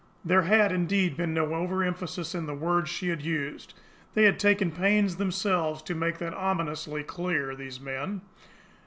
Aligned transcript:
There 0.25 0.41
had, 0.41 0.71
indeed, 0.71 1.15
been 1.15 1.31
no 1.31 1.53
overemphasis 1.53 2.33
in 2.33 2.47
the 2.47 2.55
words 2.55 2.89
she 2.89 3.09
had 3.09 3.21
used! 3.21 3.75
They 4.15 4.23
had 4.23 4.39
taken 4.39 4.71
pains 4.71 5.17
themselves 5.17 5.83
to 5.83 5.93
make 5.93 6.17
that 6.17 6.33
ominously 6.33 7.03
clear, 7.03 7.55
these 7.55 7.79
men! 7.79 8.21